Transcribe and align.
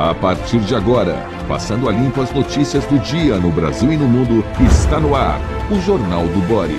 A 0.00 0.14
partir 0.14 0.60
de 0.60 0.76
agora, 0.76 1.16
passando 1.48 1.88
a 1.88 1.92
limpo 1.92 2.20
as 2.20 2.32
notícias 2.32 2.86
do 2.86 3.00
dia 3.00 3.36
no 3.36 3.50
Brasil 3.50 3.92
e 3.92 3.96
no 3.96 4.06
mundo, 4.06 4.44
está 4.64 5.00
no 5.00 5.12
ar 5.12 5.40
o 5.72 5.80
Jornal 5.80 6.24
do 6.28 6.40
Boris. 6.46 6.78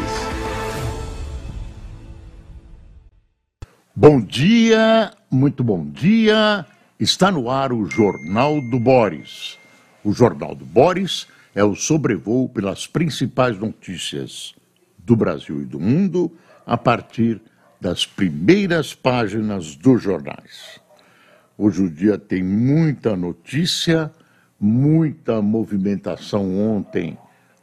Bom 3.93 4.21
dia, 4.21 5.11
muito 5.29 5.65
bom 5.65 5.85
dia. 5.85 6.65
Está 6.97 7.29
no 7.29 7.49
ar 7.49 7.73
o 7.73 7.89
Jornal 7.89 8.61
do 8.61 8.79
Boris. 8.79 9.57
O 10.01 10.13
Jornal 10.13 10.55
do 10.55 10.63
Boris 10.63 11.27
é 11.53 11.61
o 11.61 11.75
sobrevoo 11.75 12.47
pelas 12.47 12.87
principais 12.87 13.59
notícias 13.59 14.55
do 14.97 15.17
Brasil 15.17 15.61
e 15.61 15.65
do 15.65 15.77
mundo 15.77 16.31
a 16.65 16.77
partir 16.77 17.41
das 17.81 18.05
primeiras 18.05 18.93
páginas 18.93 19.75
dos 19.75 20.01
jornais. 20.01 20.78
Hoje 21.61 21.83
o 21.83 21.89
dia 21.89 22.17
tem 22.17 22.41
muita 22.41 23.17
notícia, 23.17 24.09
muita 24.57 25.41
movimentação 25.41 26.57
ontem 26.57 27.17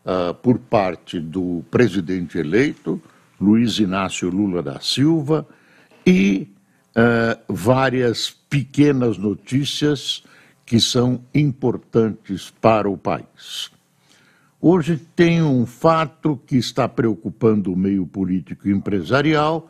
uh, 0.05 0.35
por 0.35 0.59
parte 0.59 1.19
do 1.19 1.65
presidente 1.71 2.37
eleito, 2.37 3.01
Luiz 3.41 3.79
Inácio 3.79 4.29
Lula 4.29 4.63
da 4.63 4.81
Silva, 4.81 5.49
e 6.07 6.47
uh, 6.91 7.55
várias 7.55 8.29
pequenas 8.29 9.17
notícias 9.17 10.23
que 10.67 10.79
são 10.79 11.23
importantes 11.35 12.53
para 12.61 12.91
o 12.91 12.99
país. 12.99 13.71
Hoje 14.61 15.01
tem 15.17 15.43
um 15.43 15.65
fato 15.65 16.39
que 16.47 16.57
está 16.57 16.87
preocupando 16.87 17.73
o 17.73 17.77
meio 17.77 18.07
político 18.07 18.69
e 18.69 18.73
empresarial, 18.73 19.67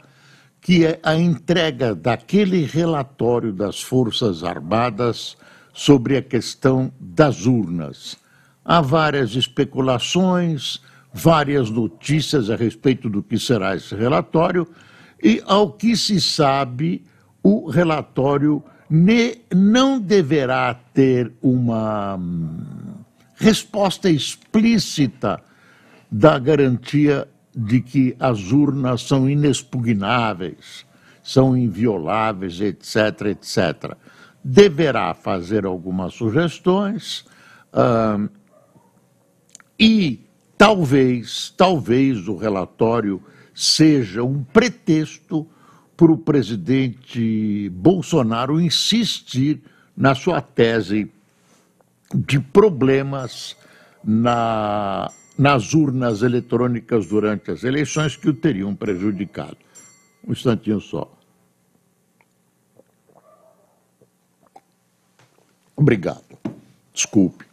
que 0.67 0.85
é 0.85 0.99
a 1.01 1.15
entrega 1.15 1.95
daquele 1.95 2.65
relatório 2.65 3.53
das 3.53 3.81
Forças 3.81 4.43
Armadas 4.43 5.37
sobre 5.73 6.17
a 6.17 6.23
questão 6.23 6.93
das 6.99 7.47
urnas. 7.47 8.17
Há 8.65 8.81
várias 8.81 9.37
especulações, 9.37 10.81
várias 11.15 11.71
notícias 11.71 12.51
a 12.51 12.57
respeito 12.57 13.09
do 13.09 13.23
que 13.23 13.39
será 13.39 13.77
esse 13.77 13.95
relatório, 13.95 14.67
e, 15.23 15.41
ao 15.47 15.71
que 15.71 15.97
se 15.97 16.21
sabe, 16.21 17.05
o 17.45 17.71
relatório 17.71 18.61
não 19.55 20.01
deverá 20.01 20.75
ter 20.93 21.33
uma 21.41 22.17
hum, 22.17 22.59
resposta 23.37 24.11
explícita 24.11 25.41
da 26.11 26.41
garantia 26.41 27.29
de 27.57 27.81
que 27.81 28.15
as 28.21 28.53
urnas 28.53 29.03
são 29.03 29.31
inexpugnáveis, 29.31 30.85
são 31.23 31.57
invioláveis, 31.57 32.61
etc., 32.61 33.29
etc. 33.31 33.97
Deverá 34.45 35.15
fazer 35.15 35.65
algumas 35.65 36.13
sugestões 36.13 37.25
uh, 37.73 38.29
e 39.79 40.21
talvez, 40.59 41.53
talvez 41.57 42.29
o 42.29 42.37
relatório 42.37 43.23
seja 43.55 44.23
um 44.23 44.45
pretexto 44.45 45.49
para 45.97 46.13
o 46.13 46.19
presidente 46.19 47.71
Bolsonaro 47.71 48.61
insistir 48.61 49.63
na 49.97 50.15
sua 50.15 50.43
tese 50.43 51.11
de 52.15 52.39
problemas 52.39 53.57
na 54.05 55.11
nas 55.39 55.75
urnas 55.75 56.23
eletrônicas 56.23 57.07
durante 57.07 57.51
as 57.51 57.65
eleições 57.65 58.17
que 58.17 58.29
o 58.29 58.35
teriam 58.35 58.75
prejudicado. 58.75 59.57
Um 60.27 60.33
instantinho 60.33 60.81
só. 60.81 61.11
Obrigado. 65.77 66.25
Desculpe. 66.93 67.45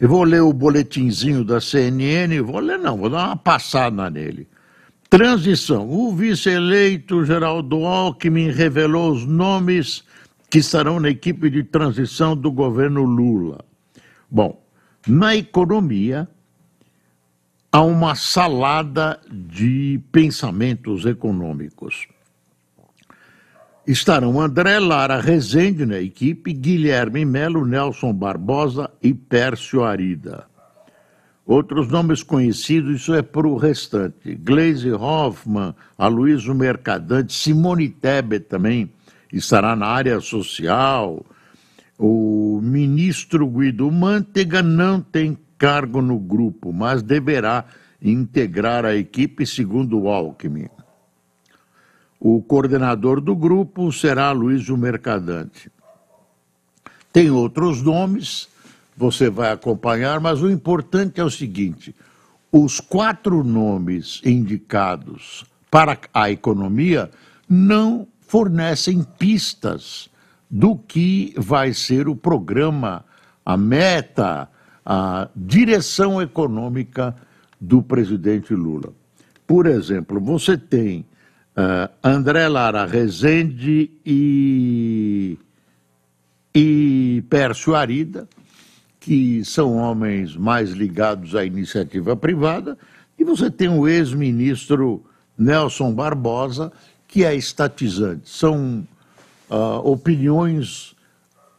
Eu 0.00 0.08
vou 0.08 0.22
ler 0.22 0.40
o 0.40 0.52
boletinzinho 0.52 1.44
da 1.44 1.60
CNN, 1.60 2.40
vou 2.40 2.60
ler 2.60 2.78
não, 2.78 2.96
vou 2.96 3.10
dar 3.10 3.26
uma 3.26 3.36
passada 3.36 4.08
nele. 4.08 4.46
Transição. 5.10 5.88
O 5.90 6.14
vice-eleito 6.14 7.24
Geraldo 7.24 7.84
Alckmin 7.84 8.50
revelou 8.50 9.12
os 9.12 9.26
nomes 9.26 10.04
que 10.48 10.58
estarão 10.58 11.00
na 11.00 11.10
equipe 11.10 11.50
de 11.50 11.62
transição 11.64 12.36
do 12.36 12.50
governo 12.52 13.02
Lula. 13.02 13.64
Bom, 14.30 14.62
na 15.06 15.36
economia, 15.36 16.28
há 17.70 17.82
uma 17.82 18.14
salada 18.14 19.20
de 19.30 20.00
pensamentos 20.10 21.04
econômicos. 21.06 22.08
Estarão 23.86 24.38
André 24.38 24.78
Lara 24.78 25.20
Rezende 25.20 25.86
na 25.86 25.98
equipe, 25.98 26.52
Guilherme 26.52 27.24
Melo, 27.24 27.64
Nelson 27.64 28.12
Barbosa 28.12 28.90
e 29.02 29.14
Pércio 29.14 29.82
Arida. 29.82 30.46
Outros 31.46 31.88
nomes 31.88 32.22
conhecidos, 32.22 33.00
isso 33.00 33.14
é 33.14 33.22
para 33.22 33.48
o 33.48 33.56
restante. 33.56 34.34
Glaze 34.34 34.92
Hoffman, 34.92 35.74
Aloysio 35.96 36.54
Mercadante, 36.54 37.32
Simone 37.32 37.88
Tebet 37.88 38.44
também 38.44 38.90
estará 39.32 39.74
na 39.74 39.86
área 39.86 40.20
social, 40.20 41.24
o 41.98 42.60
ministro 42.62 43.46
Guido 43.48 43.90
Mantega 43.90 44.62
não 44.62 45.00
tem 45.00 45.36
cargo 45.58 46.00
no 46.00 46.18
grupo, 46.18 46.72
mas 46.72 47.02
deverá 47.02 47.64
integrar 48.00 48.84
a 48.84 48.94
equipe, 48.94 49.44
segundo 49.44 49.98
o 50.00 50.08
Alckmin. 50.08 50.68
O 52.20 52.40
coordenador 52.40 53.20
do 53.20 53.34
grupo 53.34 53.92
será 53.92 54.30
Luiz 54.30 54.68
Mercadante. 54.68 55.70
Tem 57.12 57.30
outros 57.30 57.82
nomes, 57.82 58.48
você 58.96 59.28
vai 59.28 59.50
acompanhar, 59.50 60.20
mas 60.20 60.40
o 60.40 60.48
importante 60.48 61.20
é 61.20 61.24
o 61.24 61.30
seguinte: 61.30 61.94
os 62.52 62.78
quatro 62.78 63.42
nomes 63.42 64.20
indicados 64.24 65.44
para 65.70 65.98
a 66.14 66.30
economia 66.30 67.10
não 67.48 68.06
fornecem 68.20 69.02
pistas 69.02 70.07
do 70.50 70.76
que 70.76 71.34
vai 71.36 71.72
ser 71.72 72.08
o 72.08 72.16
programa, 72.16 73.04
a 73.44 73.56
meta, 73.56 74.48
a 74.84 75.28
direção 75.36 76.20
econômica 76.22 77.14
do 77.60 77.82
presidente 77.82 78.54
Lula. 78.54 78.92
Por 79.46 79.66
exemplo, 79.66 80.20
você 80.20 80.56
tem 80.56 81.00
uh, 81.56 81.92
André 82.02 82.48
Lara 82.48 82.86
Rezende 82.86 83.90
e, 84.04 85.38
e 86.54 87.24
Pércio 87.28 87.74
Arida, 87.74 88.28
que 89.00 89.44
são 89.44 89.76
homens 89.76 90.36
mais 90.36 90.70
ligados 90.70 91.34
à 91.34 91.44
iniciativa 91.44 92.16
privada, 92.16 92.76
e 93.18 93.24
você 93.24 93.50
tem 93.50 93.68
o 93.68 93.88
ex-ministro 93.88 95.04
Nelson 95.36 95.92
Barbosa, 95.92 96.72
que 97.06 97.24
é 97.24 97.34
estatizante. 97.34 98.28
São 98.28 98.86
uh, 99.50 99.78
opiniões 99.88 100.94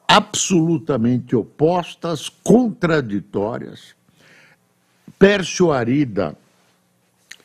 absolutamente 0.07 1.35
opostas, 1.35 2.29
contraditórias. 2.29 3.95
Pércio 5.19 5.71
Arida 5.71 6.35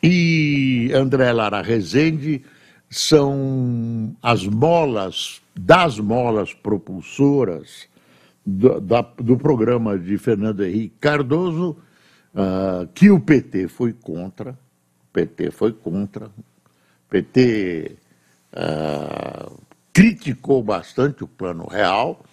e 0.01 0.91
André 0.95 1.31
Lara 1.31 1.61
Rezende 1.61 2.43
são 2.89 4.15
as 4.21 4.45
molas, 4.45 5.41
das 5.55 5.99
molas 5.99 6.53
propulsoras 6.53 7.87
do, 8.45 8.79
da, 8.79 9.01
do 9.01 9.37
programa 9.37 9.97
de 9.97 10.17
Fernando 10.17 10.63
Henrique 10.63 10.95
Cardoso, 10.99 11.77
uh, 12.33 12.87
que 12.93 13.09
o 13.09 13.19
PT 13.19 13.67
foi 13.67 13.93
contra, 13.93 14.51
o 14.51 15.13
PT 15.13 15.51
foi 15.51 15.73
contra, 15.73 16.27
o 16.27 17.09
PT 17.09 17.95
uh, 18.53 19.64
criticou 20.25 20.63
bastante 20.63 21.23
o 21.23 21.27
plano 21.27 21.67
real, 21.67 22.25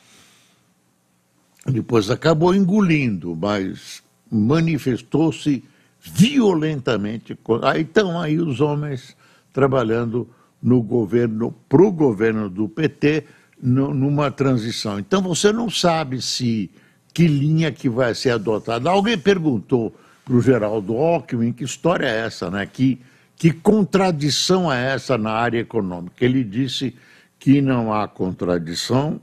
depois 1.67 2.11
acabou 2.11 2.55
engolindo, 2.55 3.37
mas 3.37 4.03
manifestou-se 4.31 5.63
violentamente. 6.01 7.39
Aí 7.63 7.83
estão 7.83 8.19
aí 8.19 8.39
os 8.39 8.63
homens 8.63 9.15
trabalhando 9.53 10.27
no 10.63 10.83
governo, 10.83 11.55
para 11.69 11.83
o 11.83 11.93
governo 11.93 12.49
do 12.49 12.67
PT, 12.67 13.25
numa 13.61 14.31
transição. 14.31 14.99
Então 14.99 15.21
você 15.21 15.53
não 15.53 15.69
sabe 15.69 16.23
se 16.23 16.71
que 17.13 17.29
linha 17.29 17.71
que 17.71 17.91
vai 17.91 18.15
ser 18.15 18.31
adotada. 18.31 18.89
Alguém 18.89 19.19
perguntou 19.19 19.95
para 20.25 20.35
o 20.35 20.41
Geraldo 20.41 20.97
Alckmin 20.97 21.53
que 21.53 21.63
história 21.63 22.07
é 22.07 22.25
essa, 22.25 22.51
né? 22.51 22.65
Que, 22.65 22.99
que 23.37 23.53
contradição 23.53 24.73
é 24.73 24.95
essa 24.95 25.19
na 25.19 25.33
área 25.33 25.61
econômica? 25.61 26.25
Ele 26.25 26.43
disse 26.43 26.97
que 27.43 27.61
não 27.61 27.93
há 27.93 28.07
contradição 28.07 29.21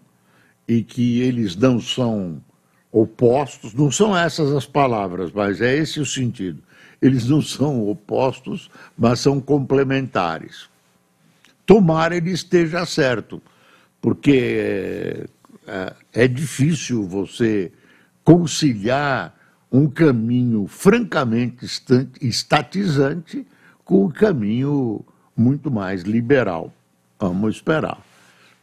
e 0.68 0.84
que 0.84 1.22
eles 1.22 1.56
não 1.56 1.80
são 1.80 2.44
opostos, 2.92 3.74
não 3.74 3.90
são 3.90 4.16
essas 4.16 4.52
as 4.52 4.66
palavras, 4.66 5.32
mas 5.32 5.62
é 5.62 5.78
esse 5.78 6.02
o 6.02 6.06
sentido. 6.06 6.62
Eles 7.02 7.30
não 7.30 7.42
são 7.42 7.88
opostos, 7.88 8.70
mas 8.98 9.22
são 9.22 9.40
complementares. 9.40 10.68
Tomara 11.66 12.14
ele 12.18 12.32
esteja 12.32 12.86
certo, 12.86 13.42
porque 14.02 15.26
é, 15.66 15.94
é 16.12 16.28
difícil 16.28 17.08
você 17.08 17.72
conciliar 18.22 19.34
um 19.72 19.88
caminho 19.88 20.68
francamente 20.68 21.66
estatizante 22.20 23.48
com 23.86 24.08
um 24.08 24.12
caminho 24.12 25.06
muito 25.38 25.72
mais 25.72 26.02
liberal. 26.02 26.74
Vamos 27.18 27.56
esperar. 27.56 28.09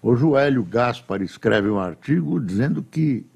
O 0.08 0.38
Hélio 0.38 0.62
Gaspar 0.62 1.20
escreve 1.20 1.69
um 1.69 1.81
artigo 1.81 2.38
dizendo 2.38 2.81
que 2.81 3.26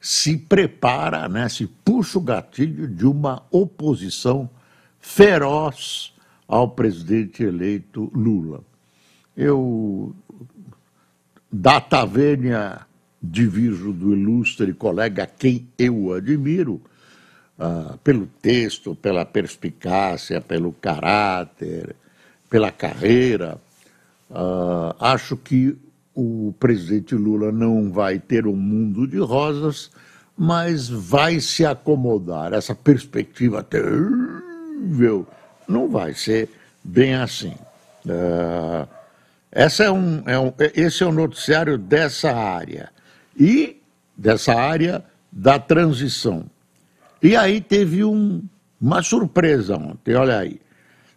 se 0.00 0.38
prepara, 0.38 1.28
né, 1.28 1.46
se 1.50 1.66
puxa 1.66 2.18
o 2.18 2.22
gatilho 2.22 2.88
de 2.88 3.06
uma 3.06 3.42
oposição 3.50 4.48
feroz 4.98 6.14
ao 6.48 6.70
presidente 6.70 7.42
eleito 7.42 8.10
Lula. 8.14 8.62
Eu, 9.36 10.16
da 11.52 11.78
Tavênia, 11.78 12.86
divirjo 13.22 13.92
do 13.92 14.14
ilustre 14.14 14.72
colega, 14.72 15.26
quem 15.26 15.68
eu 15.78 16.14
admiro, 16.14 16.80
uh, 17.58 17.98
pelo 17.98 18.26
texto, 18.40 18.94
pela 18.94 19.26
perspicácia, 19.26 20.40
pelo 20.40 20.72
caráter, 20.72 21.94
pela 22.48 22.70
carreira. 22.70 23.60
Uh, 24.32 24.96
acho 24.98 25.36
que 25.36 25.76
o 26.14 26.54
presidente 26.58 27.14
Lula 27.14 27.52
não 27.52 27.92
vai 27.92 28.18
ter 28.18 28.46
um 28.46 28.56
mundo 28.56 29.06
de 29.06 29.18
rosas, 29.18 29.90
mas 30.36 30.88
vai 30.88 31.38
se 31.38 31.66
acomodar. 31.66 32.54
Essa 32.54 32.74
perspectiva 32.74 33.62
terrível 33.62 35.26
não 35.68 35.88
vai 35.88 36.14
ser 36.14 36.48
bem 36.82 37.14
assim. 37.14 37.54
Uh, 38.06 38.88
essa 39.50 39.84
é 39.84 39.90
um, 39.90 40.22
é 40.26 40.38
um, 40.38 40.50
esse 40.74 41.02
é 41.02 41.06
o 41.06 41.12
noticiário 41.12 41.76
dessa 41.76 42.32
área 42.34 42.90
e 43.38 43.80
dessa 44.16 44.54
área 44.54 45.04
da 45.30 45.58
transição. 45.58 46.46
E 47.22 47.36
aí 47.36 47.60
teve 47.60 48.02
um, 48.02 48.42
uma 48.80 49.02
surpresa 49.02 49.76
ontem, 49.76 50.14
olha 50.14 50.38
aí. 50.38 50.58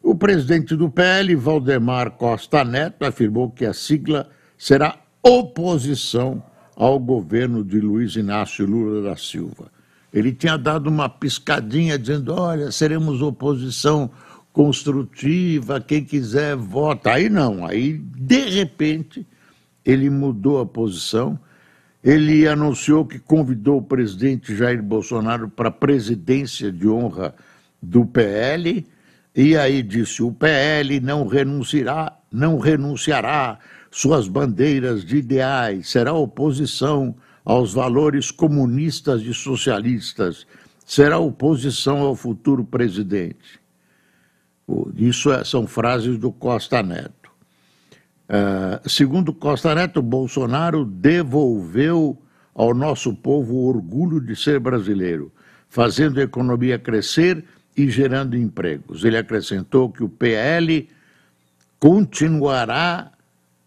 O 0.06 0.14
presidente 0.14 0.76
do 0.76 0.88
PL, 0.88 1.36
Valdemar 1.36 2.12
Costa 2.12 2.64
Neto, 2.64 3.04
afirmou 3.04 3.50
que 3.50 3.66
a 3.66 3.74
sigla 3.74 4.30
será 4.56 5.00
oposição 5.20 6.44
ao 6.76 7.00
governo 7.00 7.64
de 7.64 7.80
Luiz 7.80 8.16
Inácio 8.16 8.68
Lula 8.68 9.02
da 9.02 9.16
Silva. 9.18 9.72
Ele 10.14 10.32
tinha 10.32 10.60
dado 10.60 10.92
uma 10.92 11.10
piscadinha 11.10 11.98
dizendo: 11.98 12.36
olha, 12.36 12.72
seremos 12.72 13.20
oposição 13.24 14.12
construtiva, 14.54 15.82
quem 15.82 16.06
quiser 16.06 16.56
vota. 16.56 17.14
Aí 17.14 17.28
não, 17.28 17.66
aí 17.66 17.98
de 17.98 18.48
repente 18.48 19.26
ele 19.84 20.08
mudou 20.12 20.62
a 20.62 20.68
posição. 20.68 21.38
Ele 22.04 22.48
anunciou 22.48 23.08
que 23.08 23.18
convidou 23.18 23.80
o 23.80 23.84
presidente 23.84 24.56
Jair 24.56 24.84
Bolsonaro 24.84 25.50
para 25.50 25.70
a 25.70 25.72
presidência 25.72 26.72
de 26.72 26.88
honra 26.88 27.34
do 27.82 28.06
PL 28.06 28.86
e 29.36 29.58
aí 29.58 29.84
disse: 29.84 30.24
o 30.24 30.32
PL 30.32 31.00
não 31.02 31.28
renunciará, 31.28 32.18
não 32.32 32.58
renunciará 32.58 33.60
suas 33.92 34.28
bandeiras 34.28 35.04
de 35.04 35.18
ideais, 35.18 35.90
será 35.90 36.14
oposição 36.14 37.16
aos 37.44 37.74
valores 37.74 38.32
comunistas 38.32 39.22
e 39.22 39.34
socialistas, 39.34 40.48
será 40.86 41.20
oposição 41.20 42.00
ao 42.00 42.16
futuro 42.16 42.64
presidente. 42.64 43.60
Isso 44.96 45.32
é, 45.32 45.44
são 45.44 45.68
frases 45.68 46.18
do 46.18 46.32
Costa 46.32 46.82
Neto. 46.82 47.30
Uh, 48.28 48.90
segundo 48.90 49.32
Costa 49.32 49.76
Neto, 49.76 50.02
Bolsonaro 50.02 50.84
devolveu 50.84 52.20
ao 52.56 52.74
nosso 52.74 53.14
povo 53.14 53.54
o 53.54 53.68
orgulho 53.68 54.20
de 54.20 54.36
ser 54.36 54.60
brasileiro, 54.60 55.32
fazendo 55.70 56.20
a 56.20 56.24
economia 56.24 56.80
crescer 56.80 57.46
e 57.76 57.90
gerando 57.90 58.38
empregos. 58.38 59.04
Ele 59.04 59.18
acrescentou 59.18 59.90
que 59.90 60.04
o 60.04 60.10
PL 60.10 60.90
continuará 61.80 63.12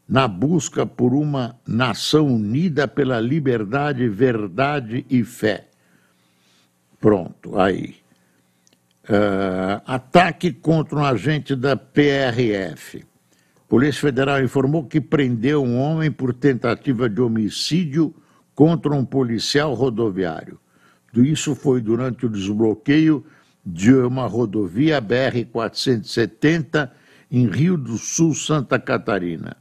na 0.08 0.26
busca 0.26 0.86
por 0.86 1.12
uma 1.12 1.54
nação 1.66 2.26
unida 2.26 2.88
pela 2.88 3.20
liberdade, 3.20 4.08
verdade 4.08 5.04
e 5.10 5.22
fé. 5.22 5.68
Pronto, 6.98 7.58
aí. 7.58 7.96
Uh, 9.04 9.80
ataque 9.86 10.52
contra 10.52 10.98
um 10.98 11.04
agente 11.04 11.54
da 11.54 11.76
PRF. 11.76 13.04
Polícia 13.68 14.00
Federal 14.00 14.42
informou 14.42 14.84
que 14.84 15.00
prendeu 15.00 15.62
um 15.62 15.78
homem 15.78 16.10
por 16.10 16.32
tentativa 16.32 17.08
de 17.08 17.20
homicídio 17.20 18.14
contra 18.54 18.92
um 18.94 19.04
policial 19.04 19.74
rodoviário. 19.74 20.58
Isso 21.14 21.54
foi 21.54 21.80
durante 21.80 22.26
o 22.26 22.28
desbloqueio 22.28 23.24
de 23.70 23.92
uma 23.92 24.26
rodovia 24.26 25.00
BR-470 25.00 26.90
em 27.30 27.46
Rio 27.46 27.76
do 27.76 27.98
Sul, 27.98 28.34
Santa 28.34 28.78
Catarina. 28.78 29.56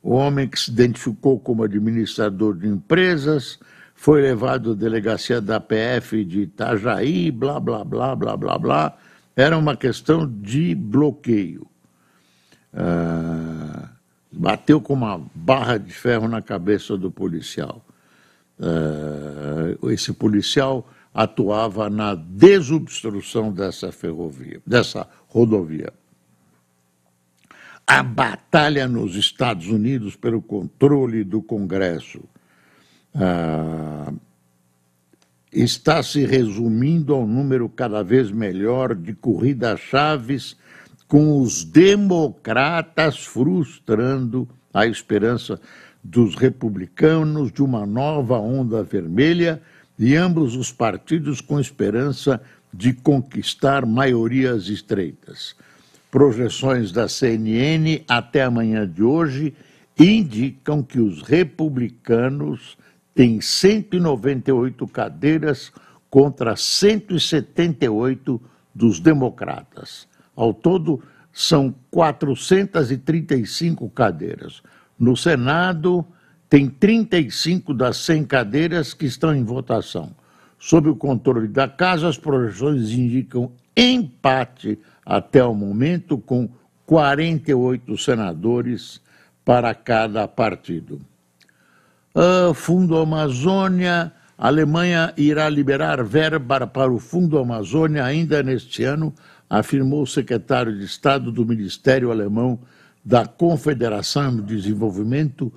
O 0.00 0.12
homem 0.12 0.46
que 0.46 0.60
se 0.60 0.70
identificou 0.70 1.40
como 1.40 1.64
administrador 1.64 2.56
de 2.56 2.68
empresas 2.68 3.58
foi 3.94 4.22
levado 4.22 4.72
à 4.72 4.74
delegacia 4.74 5.40
da 5.40 5.58
PF 5.58 6.24
de 6.24 6.42
Itajaí, 6.42 7.30
blá, 7.30 7.58
blá, 7.58 7.82
blá, 7.84 8.14
blá, 8.14 8.36
blá, 8.36 8.58
blá. 8.58 8.96
Era 9.34 9.58
uma 9.58 9.76
questão 9.76 10.30
de 10.30 10.74
bloqueio. 10.74 11.66
Uh, 12.72 13.88
bateu 14.30 14.80
com 14.80 14.92
uma 14.92 15.20
barra 15.34 15.78
de 15.78 15.92
ferro 15.92 16.28
na 16.28 16.40
cabeça 16.40 16.96
do 16.96 17.10
policial. 17.10 17.84
Uh, 18.60 19.90
esse 19.90 20.12
policial 20.12 20.88
atuava 21.14 21.88
na 21.88 22.16
desobstrução 22.16 23.52
dessa 23.52 23.92
ferrovia, 23.92 24.60
dessa 24.66 25.08
rodovia. 25.28 25.92
A 27.86 28.02
batalha 28.02 28.88
nos 28.88 29.14
Estados 29.14 29.68
Unidos 29.68 30.16
pelo 30.16 30.42
controle 30.42 31.22
do 31.22 31.40
Congresso 31.40 32.20
ah, 33.14 34.12
está 35.52 36.02
se 36.02 36.26
resumindo 36.26 37.14
ao 37.14 37.26
número 37.26 37.68
cada 37.68 38.02
vez 38.02 38.32
melhor 38.32 38.94
de 38.94 39.14
corridas-chaves 39.14 40.56
com 41.06 41.40
os 41.40 41.62
democratas 41.62 43.24
frustrando 43.24 44.48
a 44.72 44.86
esperança 44.86 45.60
dos 46.02 46.34
republicanos 46.34 47.52
de 47.52 47.62
uma 47.62 47.86
nova 47.86 48.38
onda 48.38 48.82
vermelha 48.82 49.62
e 49.98 50.16
ambos 50.16 50.56
os 50.56 50.72
partidos 50.72 51.40
com 51.40 51.58
esperança 51.60 52.40
de 52.72 52.92
conquistar 52.92 53.86
maiorias 53.86 54.68
estreitas. 54.68 55.54
Projeções 56.10 56.92
da 56.92 57.08
CNN 57.08 58.02
até 58.08 58.42
amanhã 58.42 58.88
de 58.88 59.02
hoje 59.02 59.54
indicam 59.98 60.82
que 60.82 60.98
os 60.98 61.22
republicanos 61.22 62.76
têm 63.14 63.40
198 63.40 64.86
cadeiras 64.88 65.72
contra 66.10 66.56
178 66.56 68.40
dos 68.74 68.98
democratas. 69.00 70.08
Ao 70.34 70.52
todo, 70.52 71.00
são 71.32 71.74
435 71.90 73.88
cadeiras. 73.90 74.62
No 74.98 75.16
Senado, 75.16 76.04
tem 76.48 76.68
35 76.68 77.74
das 77.74 77.96
100 77.98 78.24
cadeiras 78.24 78.94
que 78.94 79.06
estão 79.06 79.34
em 79.34 79.42
votação. 79.42 80.10
Sob 80.58 80.88
o 80.88 80.96
controle 80.96 81.48
da 81.48 81.68
casa, 81.68 82.08
as 82.08 82.16
projeções 82.16 82.90
indicam 82.90 83.52
empate 83.76 84.78
até 85.04 85.44
o 85.44 85.54
momento, 85.54 86.16
com 86.16 86.48
48 86.86 87.96
senadores 87.98 89.00
para 89.44 89.74
cada 89.74 90.26
partido. 90.26 91.00
Uh, 92.14 92.54
Fundo 92.54 92.96
Amazônia, 92.96 94.12
a 94.38 94.46
Alemanha 94.46 95.12
irá 95.16 95.48
liberar 95.48 96.02
verba 96.04 96.66
para 96.66 96.92
o 96.92 96.98
Fundo 96.98 97.38
Amazônia 97.38 98.04
ainda 98.04 98.42
neste 98.42 98.84
ano, 98.84 99.12
afirmou 99.48 100.02
o 100.02 100.06
secretário 100.06 100.76
de 100.76 100.84
Estado 100.84 101.30
do 101.30 101.44
Ministério 101.44 102.10
Alemão 102.10 102.58
da 103.04 103.26
Confederação 103.26 104.36
de 104.36 104.56
Desenvolvimento, 104.56 105.52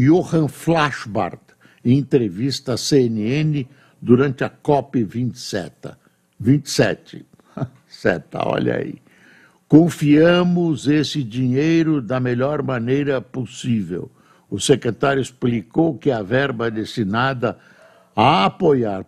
Johann 0.00 0.48
Flashbart, 0.48 1.40
em 1.84 1.98
entrevista 1.98 2.72
à 2.72 2.76
CNN 2.78 3.66
durante 4.00 4.42
a 4.42 4.48
COP27. 4.48 5.94
27. 6.38 7.26
Seta, 7.86 8.48
olha 8.48 8.76
aí. 8.76 8.94
Confiamos 9.68 10.88
esse 10.88 11.22
dinheiro 11.22 12.00
da 12.00 12.18
melhor 12.18 12.62
maneira 12.62 13.20
possível. 13.20 14.10
O 14.48 14.58
secretário 14.58 15.20
explicou 15.20 15.98
que 15.98 16.10
a 16.10 16.22
verba 16.22 16.70
destinada 16.70 17.58
a 18.16 18.46
apoiar 18.46 19.06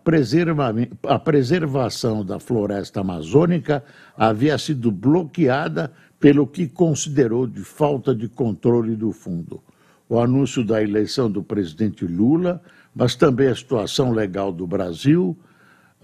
a 1.07 1.19
preservação 1.19 2.23
da 2.23 2.39
floresta 2.39 3.01
amazônica 3.01 3.83
havia 4.15 4.57
sido 4.59 4.91
bloqueada 4.91 5.91
pelo 6.19 6.45
que 6.45 6.67
considerou 6.67 7.47
de 7.47 7.61
falta 7.61 8.15
de 8.15 8.29
controle 8.29 8.95
do 8.95 9.11
fundo. 9.11 9.61
O 10.07 10.19
anúncio 10.19 10.63
da 10.63 10.81
eleição 10.81 11.29
do 11.29 11.41
presidente 11.41 12.05
Lula, 12.05 12.61
mas 12.95 13.15
também 13.15 13.47
a 13.47 13.55
situação 13.55 14.11
legal 14.11 14.51
do 14.51 14.67
Brasil. 14.67 15.37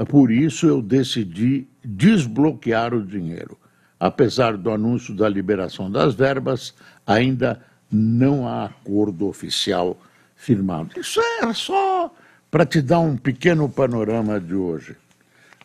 Por 0.08 0.32
isso, 0.32 0.66
eu 0.68 0.82
decidi 0.82 1.68
desbloquear 1.84 2.94
o 2.94 3.06
dinheiro. 3.06 3.58
Apesar 4.00 4.56
do 4.56 4.72
anúncio 4.72 5.14
da 5.14 5.28
liberação 5.28 5.92
das 5.92 6.16
verbas, 6.16 6.74
ainda 7.06 7.62
não 7.92 8.48
há 8.48 8.66
acordo 8.66 9.28
oficial 9.28 10.00
firmado. 10.36 10.98
Isso 10.98 11.20
é 11.42 11.54
só 11.54 12.14
para 12.50 12.66
te 12.66 12.82
dar 12.82 13.00
um 13.00 13.18
pequeno 13.18 13.68
panorama 13.68 14.40
de 14.40 14.56
hoje. 14.56 14.96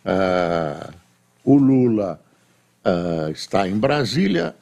Uh, 0.04 0.92
o 1.44 1.56
Lula 1.56 2.20
uh, 2.84 3.30
está 3.30 3.68
em 3.68 3.78
Brasília, 3.78 4.54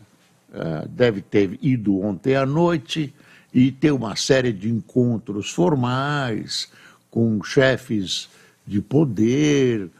uh, 0.51 0.87
deve 0.89 1.21
ter 1.23 1.59
ido 1.63 2.01
ontem 2.01 2.37
à 2.37 2.45
noite 2.45 3.13
e 3.53 3.71
ter 3.71 3.93
uma 3.93 4.17
série 4.17 4.53
de 4.53 4.71
encontros 4.71 5.51
formais 5.51 6.71
com 7.11 7.43
chefes 7.43 8.29
de 8.67 8.81
poder, 8.81 9.91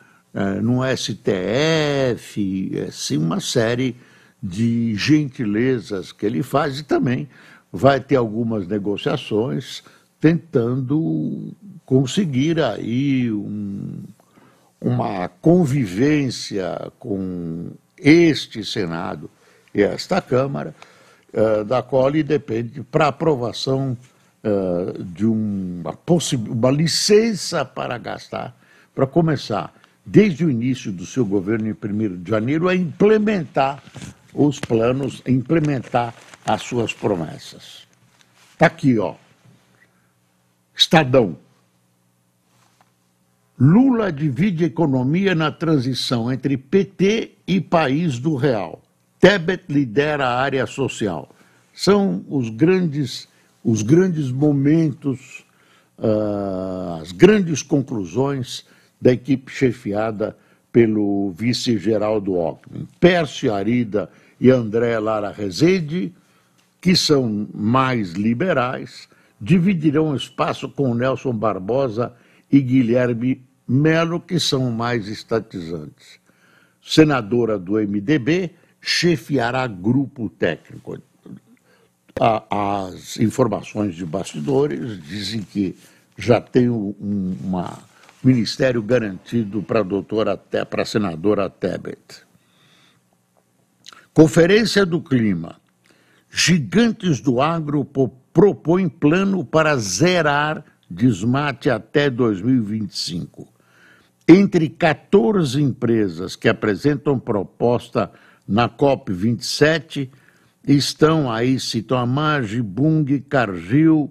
no 0.63 0.81
STF, 0.97 2.73
assim, 2.89 3.19
uma 3.19 3.41
série 3.41 3.97
de 4.43 4.95
gentilezas 4.97 6.11
que 6.11 6.25
ele 6.25 6.43
faz 6.43 6.79
e 6.79 6.83
também 6.83 7.29
vai 7.71 8.01
ter 8.01 8.17
algumas 8.17 8.67
negociações 8.67 9.83
tentando 10.21 11.53
conseguir 11.85 12.61
aí 12.61 13.31
um, 13.31 14.03
uma 14.81 15.29
convivência 15.29 16.91
com 16.99 17.71
este 17.99 18.65
Senado 18.65 19.31
e 19.75 19.83
esta 19.83 20.21
Câmara, 20.21 20.75
uh, 21.33 21.65
da 21.65 21.83
qual 21.83 22.09
ele 22.09 22.23
depende 22.23 22.83
para 22.83 23.09
aprovação 23.09 23.97
uh, 24.45 25.03
de 25.03 25.27
uma, 25.27 25.99
uma 26.49 26.71
licença 26.71 27.65
para 27.65 27.99
gastar, 27.99 28.57
para 28.95 29.07
começar, 29.07 29.73
desde 30.05 30.45
o 30.45 30.51
início 30.51 30.93
do 30.93 31.07
seu 31.07 31.25
governo, 31.25 31.69
em 31.69 31.73
1 31.73 32.23
de 32.23 32.31
janeiro, 32.31 32.69
a 32.69 32.75
implementar 32.75 33.83
os 34.35 34.59
planos, 34.59 35.23
implementar 35.27 36.15
as 36.45 36.63
suas 36.63 36.93
promessas. 36.93 37.87
Está 38.53 38.67
aqui, 38.67 38.99
ó. 38.99 39.15
Estadão. 40.75 41.37
Lula 43.59 44.11
divide 44.11 44.65
economia 44.65 45.35
na 45.35 45.53
transição 45.53 46.33
entre 46.33 46.57
PT 46.57 47.33
e 47.47 47.61
país 47.61 48.19
do 48.19 48.35
real. 48.35 48.83
Tebet 49.23 49.63
lidera 49.69 50.27
a 50.27 50.41
área 50.41 50.67
social. 50.67 51.31
São 51.73 52.25
os 52.29 52.51
grandes, 52.51 53.29
os 53.63 53.81
grandes 53.81 54.33
momentos, 54.33 55.45
uh, 55.97 57.01
as 57.01 57.13
grandes 57.13 57.63
conclusões 57.63 58.67
da 59.01 59.13
equipe 59.13 59.53
chefiada 59.53 60.37
pelo 60.73 61.31
vice-geraldo 61.31 62.35
Alckmin. 62.35 62.89
Pércio 62.99 63.55
Arida 63.55 64.11
e 64.41 64.51
André 64.51 64.99
Lara 64.99 65.31
Rezende, 65.31 66.13
que 66.81 66.97
são 66.97 67.47
mais 67.55 68.15
liberais, 68.15 69.09
dividirão 69.41 70.17
espaço 70.17 70.69
com 70.69 70.93
Nelson 70.95 71.33
Barbosa 71.33 72.13
e 72.51 72.61
Guilherme 72.61 73.41
Melo, 73.69 74.19
que 74.19 74.41
são 74.41 74.69
mais 74.73 75.07
estatizantes. 75.07 76.19
Senadora 76.83 77.57
do 77.57 77.75
MDB, 77.75 78.51
chefiará 78.83 79.65
grupo 79.69 80.29
técnico. 80.29 80.99
As 82.51 83.17
informações 83.17 83.95
de 83.95 84.05
bastidores 84.05 85.01
dizem 85.03 85.43
que 85.43 85.77
já 86.19 86.41
tem 86.41 86.69
um 86.69 86.95
uma, 87.43 87.79
ministério 88.23 88.83
garantido 88.83 89.63
para 89.63 89.81
a 89.81 89.85
doutora, 89.85 90.37
para 90.37 90.83
a 90.83 90.85
senadora 90.85 91.49
Tebet. 91.49 92.25
Conferência 94.13 94.85
do 94.85 95.01
Clima. 95.01 95.61
Gigantes 96.29 97.21
do 97.21 97.41
agro 97.41 97.85
propõem 98.33 98.89
plano 98.89 99.45
para 99.45 99.77
zerar 99.77 100.65
desmate 100.89 101.71
até 101.71 102.11
2025. 102.11 103.49
Entre 104.29 104.69
14 104.69 105.61
empresas 105.61 106.37
que 106.37 106.49
apresentam 106.49 107.19
proposta 107.19 108.11
na 108.47 108.69
COP27 108.69 110.09
estão 110.67 111.31
aí 111.31 111.59
Citomage, 111.59 112.63
Bung, 112.63 113.21
Cargill, 113.29 114.11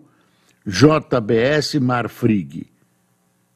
JBS, 0.65 1.75
Marfrig. 1.75 2.67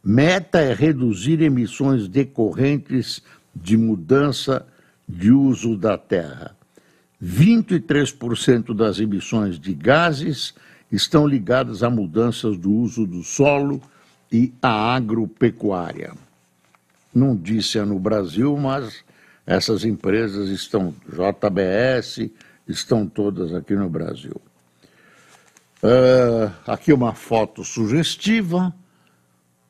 Meta 0.04 0.60
é 0.60 0.74
reduzir 0.74 1.42
emissões 1.42 2.08
decorrentes 2.08 3.22
de 3.56 3.76
mudança 3.78 4.66
de 5.08 5.32
uso 5.32 5.76
da 5.76 5.98
terra. 5.98 6.56
23% 7.24 8.76
das 8.76 9.00
emissões 9.00 9.60
de 9.60 9.74
gases 9.74 10.54
estão 10.92 11.28
ligadas 11.28 11.82
a 11.82 11.90
mudanças 11.90 12.58
do 12.58 12.72
uso 12.72 13.06
do 13.06 13.24
solo 13.24 13.82
e 14.32 14.54
à 14.62 14.96
agropecuária. 14.96 16.14
Não 17.14 17.36
disse 17.36 17.80
no 17.82 17.98
Brasil, 17.98 18.56
mas 18.58 19.04
essas 19.46 19.86
empresas 19.86 20.50
estão, 20.50 20.94
JBS, 21.08 22.30
estão 22.68 23.06
todas 23.08 23.54
aqui 23.54 23.76
no 23.76 23.90
Brasil. 23.90 24.42
Uh, 25.84 26.52
aqui 26.66 26.92
uma 26.92 27.14
foto 27.14 27.64
sugestiva. 27.64 28.74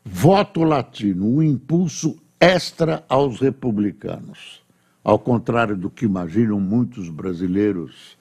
Voto 0.07 0.63
latino, 0.63 1.25
um 1.25 1.41
impulso 1.41 2.15
extra 2.39 3.03
aos 3.09 3.39
republicanos. 3.39 4.63
Ao 5.03 5.17
contrário 5.17 5.75
do 5.75 5.89
que 5.89 6.05
imaginam 6.05 6.59
muitos 6.59 7.09
brasileiros 7.09 8.15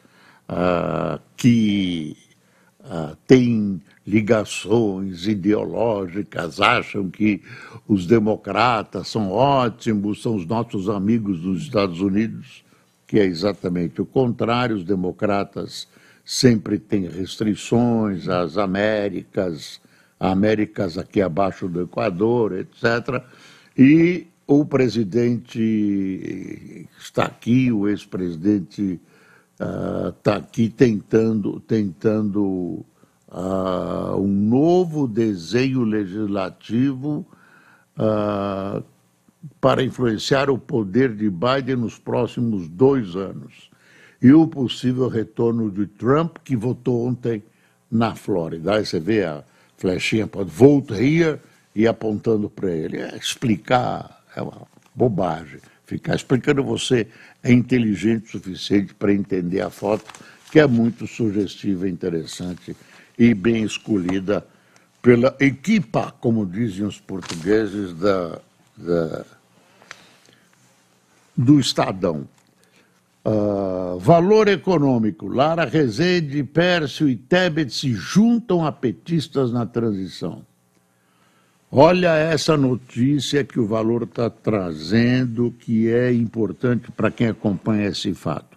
uh, 0.49 1.21
que 1.37 2.17
uh, 2.85 3.17
têm 3.27 3.81
ligações 4.07 5.27
ideológicas, 5.27 6.61
acham 6.61 7.11
que 7.11 7.43
os 7.89 8.07
democratas 8.07 9.09
são 9.09 9.31
ótimos, 9.31 10.23
são 10.23 10.37
os 10.37 10.47
nossos 10.47 10.89
amigos 10.89 11.41
dos 11.41 11.63
Estados 11.63 12.01
Unidos, 12.01 12.65
que 13.07 13.19
é 13.19 13.25
exatamente 13.25 14.03
o 14.03 14.07
contrário. 14.07 14.77
Os 14.77 14.85
democratas 14.85 15.89
sempre 16.25 16.79
têm 16.79 17.09
restrições 17.09 18.29
às 18.29 18.57
Américas, 18.57 19.81
Américas 20.19 20.97
aqui 20.97 21.21
abaixo 21.21 21.69
do 21.69 21.83
Equador, 21.83 22.53
etc. 22.53 23.23
E 23.77 24.27
o 24.47 24.65
presidente 24.65 26.89
está 26.99 27.25
aqui, 27.25 27.73
o 27.73 27.89
ex-presidente 27.89 29.01
está 29.59 30.35
ah, 30.35 30.39
uh, 30.39 30.39
aqui 30.39 30.69
tentando, 30.69 31.61
tentando 31.61 32.85
uh, 33.29 34.17
um 34.19 34.27
novo 34.27 35.07
desenho 35.07 35.83
legislativo 35.83 37.27
uh, 37.99 38.83
para 39.61 39.83
influenciar 39.83 40.51
o 40.51 40.59
poder 40.59 41.15
de 41.15 41.31
Biden 41.31 41.77
nos 41.77 41.99
próximos 41.99 42.69
dois 42.69 43.15
anos. 43.15 43.71
E 44.21 44.33
o 44.33 44.47
possível 44.47 45.09
retorno 45.09 45.71
de 45.71 45.87
Trump, 45.87 46.39
que 46.43 46.57
votou 46.57 47.07
ontem 47.07 47.43
na 47.91 48.15
Flórida. 48.15 48.77
Aí 48.77 48.87
você 48.87 48.99
vê 48.99 49.25
a 49.25 49.45
flechinha, 49.77 50.27
pode 50.27 50.51
here 50.95 51.39
e 51.75 51.87
apontando 51.87 52.49
para 52.49 52.71
ele. 52.71 52.99
É 52.99 53.17
explicar 53.17 54.25
é 54.35 54.43
uma 54.43 54.63
bobagem. 54.95 55.61
Ficar 55.87 56.15
explicando 56.15 56.63
você 56.63 57.07
é 57.45 57.53
inteligente 57.53 58.25
o 58.25 58.31
suficiente 58.31 58.95
para 58.95 59.13
entender 59.13 59.61
a 59.61 59.69
foto, 59.69 60.05
que 60.51 60.59
é 60.59 60.67
muito 60.67 61.07
sugestiva 61.07 61.87
interessante 61.87 62.75
e 63.19 63.35
bem 63.35 63.63
escolhida 63.63 64.45
pela 65.03 65.37
equipa, 65.39 66.15
como 66.19 66.47
dizem 66.47 66.87
os 66.87 66.99
portugueses, 66.99 67.93
da, 67.93 68.41
da 68.77 69.27
do 71.37 71.61
Estadão. 71.61 72.27
Uh, 73.27 73.99
valor 73.99 74.49
econômico. 74.49 75.27
Lara 75.27 75.65
Rezende, 75.65 76.43
Pércio 76.45 77.09
e 77.09 77.17
Tebet 77.17 77.73
se 77.73 77.93
juntam 77.93 78.65
a 78.65 78.73
petistas 78.73 79.53
na 79.53 79.67
transição. 79.67 80.45
Olha 81.77 82.15
essa 82.15 82.57
notícia 82.57 83.43
que 83.43 83.59
o 83.59 83.67
Valor 83.67 84.05
está 84.05 84.31
trazendo, 84.31 85.53
que 85.59 85.89
é 85.91 86.15
importante 86.15 86.93
para 86.93 87.11
quem 87.11 87.27
acompanha 87.27 87.89
esse 87.89 88.15
fato. 88.15 88.57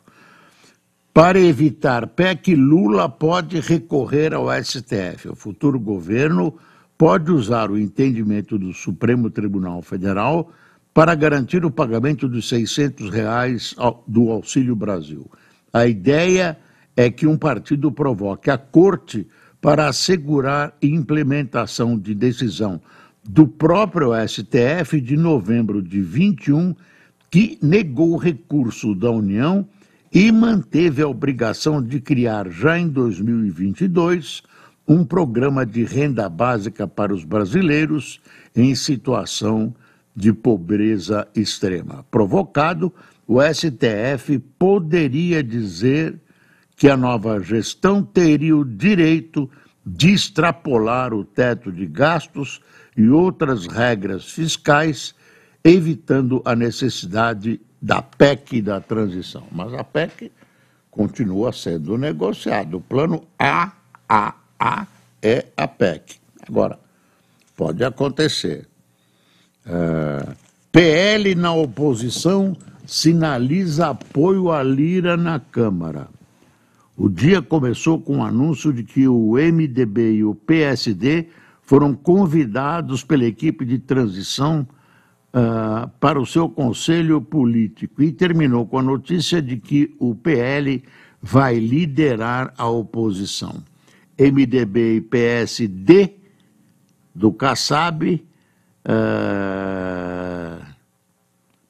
Para 1.12 1.40
evitar 1.40 2.06
PEC, 2.06 2.54
Lula 2.54 3.10
pode 3.10 3.60
recorrer 3.60 4.36
ao 4.36 4.50
STF. 4.64 5.30
O 5.30 5.36
futuro 5.36 5.80
governo 5.80 6.54
pode 6.96 7.32
usar 7.32 7.72
o 7.72 7.80
entendimento 7.80 8.56
do 8.56 8.72
Supremo 8.72 9.32
Tribunal 9.32 9.82
Federal 9.82 10.52
para 10.94 11.16
garantir 11.16 11.66
o 11.66 11.72
pagamento 11.72 12.30
dos 12.30 12.48
600 12.48 13.10
reais 13.10 13.76
do 14.08 14.30
Auxílio 14.30 14.76
Brasil. 14.76 15.28
A 15.74 15.88
ideia 15.88 16.56
é 16.96 17.10
que 17.10 17.26
um 17.26 17.36
partido 17.36 17.92
provoque 17.92 18.52
a 18.52 18.60
corte 18.60 19.26
para 19.60 19.88
assegurar 19.88 20.78
implementação 20.84 21.98
de 21.98 22.14
decisão 22.14 22.80
do 23.28 23.46
próprio 23.46 24.12
STF 24.26 25.02
de 25.02 25.18
novembro 25.18 25.82
de 25.82 26.02
21, 26.02 26.74
que 27.30 27.60
negou 27.62 28.14
o 28.14 28.18
recurso 28.18 28.96
da 28.96 29.12
União 29.12 29.68
e 30.14 30.32
manteve 30.32 31.02
a 31.02 31.08
obrigação 31.08 31.84
de 31.84 32.00
criar 32.00 32.50
já 32.50 32.80
em 32.80 32.88
2022 32.88 34.42
um 34.88 35.04
programa 35.04 35.66
de 35.66 35.84
renda 35.84 36.30
básica 36.30 36.88
para 36.88 37.14
os 37.14 37.26
brasileiros 37.26 38.22
em 38.56 38.74
situação 38.74 39.76
de 40.16 40.32
pobreza 40.32 41.28
extrema. 41.36 42.06
Provocado, 42.10 42.94
o 43.28 43.42
STF 43.42 44.40
poderia 44.58 45.44
dizer 45.44 46.18
que 46.78 46.88
a 46.88 46.96
nova 46.96 47.42
gestão 47.42 48.02
teria 48.02 48.56
o 48.56 48.64
direito 48.64 49.50
de 49.86 50.14
extrapolar 50.14 51.14
o 51.14 51.26
teto 51.26 51.72
de 51.72 51.86
gastos 51.86 52.62
e 52.98 53.08
outras 53.10 53.68
regras 53.68 54.26
fiscais, 54.26 55.14
evitando 55.64 56.42
a 56.44 56.56
necessidade 56.56 57.62
da 57.80 58.02
PEC 58.02 58.60
da 58.62 58.82
transição. 58.82 59.44
Mas 59.52 59.72
a 59.76 59.84
PEC 59.84 60.32
continua 60.90 61.54
sendo 61.54 61.96
negociada. 61.96 62.76
O 62.76 62.82
plano 62.82 63.24
AAA 63.38 64.88
é 65.22 65.46
a 65.56 65.68
PEC. 65.68 66.16
Agora, 66.50 66.80
pode 67.56 67.84
acontecer. 67.84 68.68
É, 69.64 70.36
PL 70.72 71.36
na 71.36 71.54
oposição 71.54 72.58
sinaliza 72.86 73.90
apoio 73.90 74.52
à 74.52 74.64
Lira 74.64 75.16
na 75.16 75.40
Câmara. 75.40 76.08
O 76.96 77.08
dia 77.08 77.44
começou 77.44 78.00
com 78.02 78.18
o 78.18 78.24
anúncio 78.24 78.74
de 78.74 78.84
que 78.84 79.08
o 79.08 79.34
MDB 79.34 80.14
e 80.14 80.24
o 80.24 80.34
PSD 80.34 81.28
foram 81.68 81.94
convidados 81.94 83.04
pela 83.04 83.26
equipe 83.26 83.66
de 83.66 83.78
transição 83.78 84.66
uh, 85.34 85.90
para 86.00 86.18
o 86.18 86.26
seu 86.26 86.48
conselho 86.48 87.22
político 87.22 88.02
e 88.02 88.14
terminou 88.14 88.66
com 88.66 88.80
a 88.80 88.82
notícia 88.82 89.42
de 89.42 89.58
que 89.58 89.94
o 90.00 90.16
PL 90.16 90.82
vai 91.22 91.60
liderar 91.60 92.54
a 92.58 92.70
oposição. 92.70 93.62
MDB 94.18 94.96
e 94.96 95.02
PSD 95.02 96.16
do 97.14 97.34
Kassab 97.34 98.26
uh, 98.86 100.66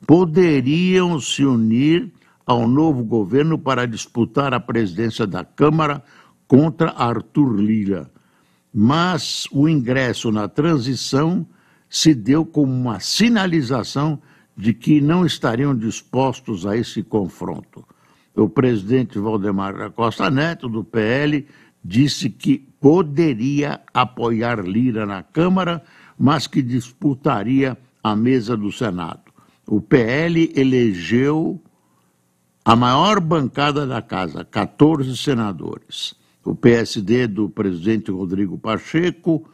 poderiam 0.05 1.19
se 1.19 1.43
unir 1.43 2.13
ao 2.45 2.67
novo 2.67 3.03
governo 3.03 3.57
para 3.57 3.87
disputar 3.87 4.53
a 4.53 4.59
presidência 4.59 5.25
da 5.25 5.43
Câmara 5.43 6.03
contra 6.47 6.91
Arthur 6.91 7.59
Lira. 7.59 8.11
Mas 8.79 9.47
o 9.51 9.67
ingresso 9.67 10.31
na 10.31 10.47
transição 10.47 11.47
se 11.89 12.13
deu 12.13 12.45
como 12.45 12.71
uma 12.71 12.99
sinalização 12.99 14.21
de 14.55 14.71
que 14.71 15.01
não 15.01 15.25
estariam 15.25 15.75
dispostos 15.75 16.63
a 16.63 16.77
esse 16.77 17.01
confronto. 17.01 17.83
O 18.35 18.47
presidente 18.47 19.17
Valdemar 19.17 19.75
da 19.75 19.89
Costa 19.89 20.29
Neto, 20.29 20.69
do 20.69 20.83
PL, 20.83 21.47
disse 21.83 22.29
que 22.29 22.59
poderia 22.79 23.81
apoiar 23.91 24.63
Lira 24.63 25.07
na 25.07 25.23
Câmara, 25.23 25.83
mas 26.15 26.45
que 26.45 26.61
disputaria 26.61 27.75
a 28.03 28.15
mesa 28.15 28.55
do 28.55 28.71
Senado. 28.71 29.23
O 29.65 29.81
PL 29.81 30.53
elegeu 30.55 31.59
a 32.63 32.75
maior 32.75 33.19
bancada 33.19 33.87
da 33.87 34.03
casa, 34.03 34.45
14 34.45 35.17
senadores. 35.17 36.16
O 36.47 36.55
PSD 36.55 37.27
do 37.27 37.49
presidente 37.49 38.09
Rodrigo 38.09 38.57
Pacheco, 38.57 39.45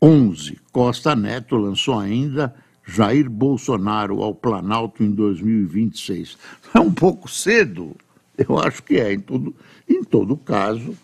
11. 0.00 0.60
Costa 0.70 1.16
Neto 1.16 1.56
lançou 1.56 1.98
ainda 1.98 2.54
Jair 2.86 3.28
Bolsonaro 3.28 4.22
ao 4.22 4.32
Planalto 4.32 5.02
em 5.02 5.10
2026. 5.10 6.38
É 6.72 6.78
um 6.78 6.92
pouco 6.92 7.28
cedo? 7.28 7.96
Eu 8.38 8.60
acho 8.60 8.80
que 8.84 8.94
é. 8.94 9.12
Em 9.12 9.18
todo, 9.18 9.56
em 9.88 10.04
todo 10.04 10.36
caso, 10.36 10.96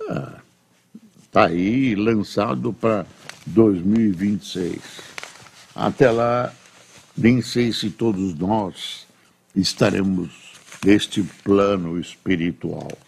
está 0.00 0.40
tá 1.30 1.46
aí 1.48 1.94
lançado 1.94 2.72
para 2.72 3.04
2026. 3.46 4.80
Até 5.76 6.10
lá, 6.10 6.50
nem 7.14 7.42
sei 7.42 7.70
se 7.70 7.90
todos 7.90 8.32
nós 8.32 9.06
estaremos 9.54 10.54
deste 10.82 11.22
plano 11.44 12.00
espiritual. 12.00 13.03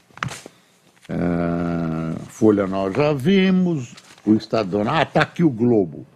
Uh, 1.09 2.19
Folha 2.27 2.67
nós 2.67 2.95
já 2.97 3.13
vimos, 3.13 3.95
o 4.25 4.35
Estadão, 4.35 4.83
ah, 4.89 5.03
está 5.03 5.23
aqui 5.23 5.45
o 5.45 5.51
Globo. 5.51 6.07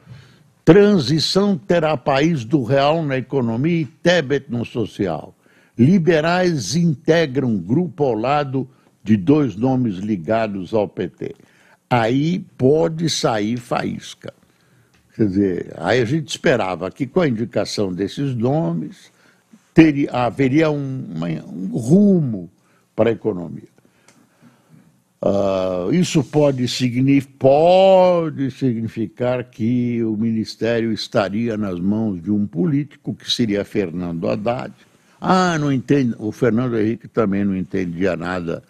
Transição 0.64 1.57
terá 1.57 1.96
país 1.96 2.44
do 2.44 2.62
real 2.64 3.03
na 3.03 3.16
economia 3.16 3.83
e 3.83 3.87
Tebet 3.87 4.46
no 4.50 4.64
social. 4.64 5.35
Liberais 5.79 6.74
integram 6.74 7.57
grupo 7.57 8.05
ao 8.05 8.14
lado 8.14 8.68
de 9.03 9.16
dois 9.16 9.57
nomes 9.57 9.96
ligados 9.96 10.74
ao 10.74 10.87
PT. 10.87 11.35
Aí 11.88 12.40
pode 12.59 13.09
sair 13.09 13.57
faísca. 13.57 14.35
Quer 15.16 15.26
dizer, 15.26 15.74
aí 15.76 16.00
a 16.00 16.05
gente 16.05 16.29
esperava 16.29 16.90
que 16.90 17.07
com 17.07 17.20
a 17.20 17.29
indicação 17.29 17.92
desses 17.92 18.35
nomes, 18.35 19.11
teria, 19.72 20.11
haveria 20.11 20.70
um, 20.70 21.05
um 21.48 21.76
rumo 21.76 22.50
para 22.94 23.11
a 23.11 23.12
economia. 23.12 23.80
Uh, 25.22 25.92
isso 25.92 26.24
pode, 26.24 26.66
signif 26.66 27.28
pode 27.38 28.50
significar 28.50 29.44
que 29.44 30.02
o 30.02 30.16
ministério 30.16 30.90
estaria 30.92 31.59
nas 31.59 31.78
mãos 31.78 32.22
de 32.22 32.30
um 32.30 32.46
político, 32.46 33.14
que 33.14 33.30
seria 33.30 33.62
Fernando 33.62 34.28
Haddad. 34.30 34.72
Ah, 35.20 35.59
não 35.59 35.70
entende. 35.70 36.14
O 36.18 36.33
Fernando 36.33 36.78
Henrique 36.78 37.06
também 37.06 37.44
não 37.44 37.54
entendia 37.54 38.16
nada 38.16 38.62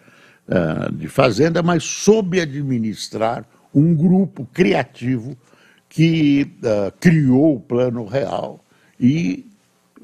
uh, 0.48 0.92
de 0.92 1.06
fazenda, 1.06 1.62
mas 1.62 1.84
soube 1.84 2.40
administrar 2.40 3.44
um 3.72 3.94
grupo 3.94 4.44
criativo 4.52 5.36
que 5.88 6.50
uh, 6.64 6.92
criou 6.98 7.56
o 7.56 7.60
Plano 7.60 8.04
Real 8.06 8.64
e 8.98 9.46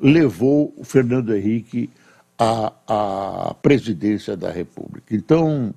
levou 0.01 0.73
o 0.77 0.85
Fernando 0.85 1.35
Henrique 1.35 1.91
à, 2.39 2.73
à 2.87 3.55
presidência 3.55 4.37
da 4.37 4.53
República. 4.53 5.17
Então, 5.17 5.75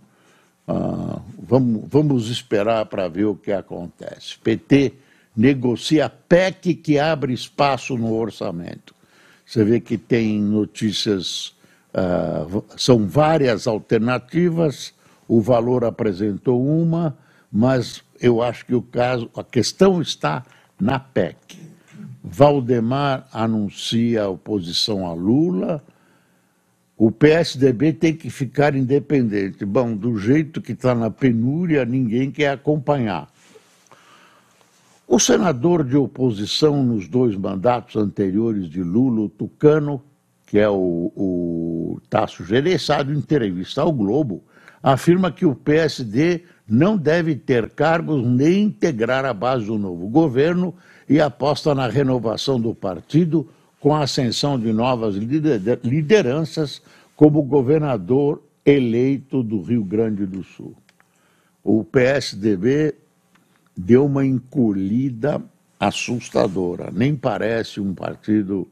uh, 0.70 1.22
vamos, 1.42 1.84
vamos 1.90 2.30
esperar 2.30 2.86
para 2.86 3.08
ver 3.08 3.26
o 3.26 3.36
que 3.36 3.52
acontece. 3.52 4.38
PT 4.44 4.94
negocia 5.36 6.10
PEC 6.10 6.76
que 6.76 7.00
abre 7.00 7.34
espaço 7.34 7.98
no 7.98 8.14
orçamento. 8.14 8.94
Você 9.46 9.64
vê 9.64 9.80
que 9.80 9.98
tem 9.98 10.40
notícias, 10.40 11.56
uh, 11.94 12.64
são 12.78 13.08
várias 13.08 13.66
alternativas, 13.66 14.94
o 15.28 15.42
valor 15.42 15.84
apresentou 15.86 16.64
uma, 16.64 17.18
mas 17.52 18.04
eu 18.22 18.42
acho 18.42 18.66
que 18.66 18.76
o 18.76 18.82
caso, 18.82 19.30
a 19.36 19.44
questão 19.44 20.02
está 20.02 20.46
na 20.80 21.00
PEC. 21.00 21.58
Valdemar 22.24 23.28
anuncia 23.32 24.24
a 24.24 24.30
oposição 24.30 25.08
a 25.08 25.14
Lula, 25.14 25.84
o 27.00 27.10
PSDB 27.10 27.94
tem 27.94 28.14
que 28.14 28.30
ficar 28.30 28.76
independente. 28.76 29.64
Bom, 29.64 29.96
do 29.96 30.20
jeito 30.20 30.62
que 30.62 30.74
está 30.74 30.94
na 30.94 31.10
penúria, 31.10 31.86
ninguém 31.86 32.30
quer 32.30 32.50
acompanhar. 32.50 33.30
O 35.08 35.18
senador 35.18 35.86
de 35.86 35.96
oposição 35.96 36.84
nos 36.84 37.08
dois 37.08 37.38
mandatos 37.38 37.96
anteriores 37.96 38.70
de 38.70 38.84
Lula, 38.84 39.22
o 39.22 39.30
Tucano, 39.30 40.04
que 40.46 40.60
é 40.60 40.68
o, 40.68 41.10
o 41.16 42.02
Tasso 42.10 42.44
Gereissado, 42.44 43.14
em 43.14 43.18
entrevista 43.18 43.82
ao 43.82 43.94
Globo, 43.94 44.44
afirma 44.84 45.32
que 45.32 45.46
o 45.46 45.56
PSD 45.56 46.44
não 46.68 46.98
deve 46.98 47.34
ter 47.34 47.70
cargos 47.70 48.28
nem 48.28 48.64
integrar 48.64 49.24
a 49.24 49.34
base 49.34 49.68
do 49.68 49.78
novo 49.78 50.06
governo 50.10 50.76
e 51.08 51.22
aposta 51.22 51.74
na 51.74 51.88
renovação 51.88 52.60
do 52.60 52.76
partido 52.76 53.50
com 53.80 53.96
a 53.96 54.04
ascensão 54.04 54.60
de 54.60 54.74
novas 54.74 55.16
lideranças, 55.16 56.82
como 57.16 57.40
o 57.40 57.44
governador 57.44 58.42
eleito 58.66 59.42
do 59.42 59.62
Rio 59.62 59.84
Grande 59.84 60.26
do 60.26 60.44
Sul. 60.44 60.76
O 61.64 61.84
PSDB 61.84 62.96
deu 63.76 64.06
uma 64.06 64.26
encolhida 64.26 65.42
assustadora. 65.80 66.92
Nem 66.92 67.16
parece 67.16 67.80
um 67.80 67.94
partido 67.94 68.68